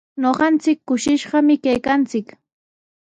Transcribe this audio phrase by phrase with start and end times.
[0.21, 2.27] Ñuqanchik kushishqami kaykanchik.